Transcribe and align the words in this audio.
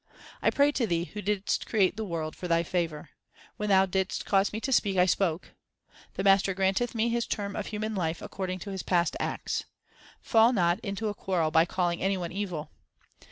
I 0.41 0.49
pray 0.49 0.71
to 0.71 0.87
Thee, 0.87 1.03
who 1.13 1.21
didst 1.21 1.67
create 1.67 1.95
the 1.95 2.03
world, 2.03 2.35
for 2.35 2.47
Thy 2.47 2.63
favour, 2.63 3.11
When 3.57 3.69
Thou 3.69 3.85
didst 3.85 4.25
cause 4.25 4.51
me 4.51 4.59
to 4.61 4.73
speak, 4.73 4.97
I 4.97 5.05
spoke. 5.05 5.53
The 6.15 6.23
Master 6.23 6.55
granteth 6.55 6.95
man 6.95 7.09
his 7.09 7.27
term 7.27 7.55
of 7.55 7.67
human 7.67 7.93
life 7.93 8.19
according 8.19 8.57
to 8.61 8.71
his 8.71 8.81
past 8.81 9.15
acts. 9.19 9.65
Fall 10.19 10.53
not 10.53 10.79
into 10.79 11.09
a 11.09 11.13
quarrel 11.13 11.51
by 11.51 11.65
calling 11.65 12.01
any 12.01 12.17
one 12.17 12.31
evil. 12.31 12.71